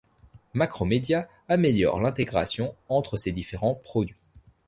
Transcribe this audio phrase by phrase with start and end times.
[0.55, 4.17] Macromedia améliore l'intégration entre ses différents produits.